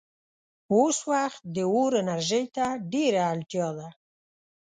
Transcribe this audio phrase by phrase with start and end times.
[0.73, 3.89] اوس وخت د اور انرژۍ ته ډېره اړتیا ده.